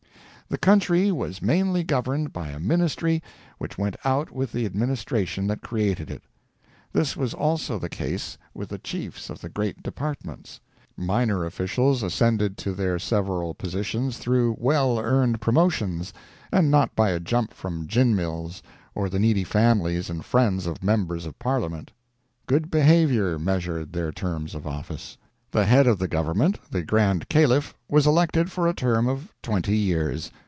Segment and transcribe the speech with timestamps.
[0.51, 3.23] The country was mainly governed by a ministry
[3.57, 6.23] which went out with the administration that created it.
[6.91, 10.59] This was also the case with the chiefs of the great departments.
[10.97, 16.11] Minor officials ascended to their several positions through well earned promotions,
[16.51, 18.61] and not by a jump from gin mills
[18.93, 21.93] or the needy families and friends of members of parliament.
[22.45, 25.17] Good behaviour measured their terms of office.
[25.51, 29.77] The head of the government, the Grand Caliph, was elected for a term of twenty
[29.77, 30.29] years.